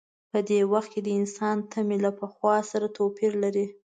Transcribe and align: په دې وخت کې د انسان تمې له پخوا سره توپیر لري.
په 0.31 0.39
دې 0.49 0.59
وخت 0.71 0.89
کې 0.93 1.01
د 1.03 1.09
انسان 1.19 1.57
تمې 1.71 1.97
له 2.05 2.11
پخوا 2.19 2.55
سره 2.71 2.87
توپیر 2.97 3.31
لري. 3.43 3.65